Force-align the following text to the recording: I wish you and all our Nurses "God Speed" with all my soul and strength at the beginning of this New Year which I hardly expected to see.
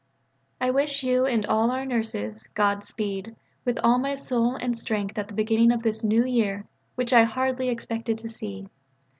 I 0.59 0.71
wish 0.71 1.03
you 1.03 1.27
and 1.27 1.45
all 1.45 1.69
our 1.69 1.85
Nurses 1.85 2.47
"God 2.55 2.83
Speed" 2.85 3.35
with 3.65 3.77
all 3.83 3.99
my 3.99 4.15
soul 4.15 4.55
and 4.55 4.75
strength 4.75 5.15
at 5.19 5.27
the 5.27 5.35
beginning 5.35 5.71
of 5.71 5.83
this 5.83 6.03
New 6.03 6.25
Year 6.25 6.65
which 6.95 7.13
I 7.13 7.23
hardly 7.23 7.69
expected 7.69 8.17
to 8.17 8.27
see. 8.27 8.65